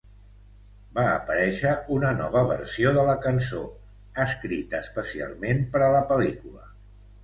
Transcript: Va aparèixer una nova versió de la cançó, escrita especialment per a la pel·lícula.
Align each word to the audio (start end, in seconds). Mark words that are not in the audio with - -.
Va 0.99 1.03
aparèixer 1.09 1.73
una 1.99 2.15
nova 2.23 2.43
versió 2.53 2.95
de 2.97 3.05
la 3.11 3.17
cançó, 3.29 3.63
escrita 4.27 4.83
especialment 4.89 5.67
per 5.77 5.89
a 5.93 5.97
la 5.99 6.07
pel·lícula. 6.13 6.71